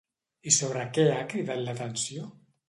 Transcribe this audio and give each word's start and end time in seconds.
I 0.51 0.53
sobre 0.55 0.85
què 0.95 1.05
ha 1.17 1.27
cridat 1.35 1.63
l'atenció? 1.69 2.27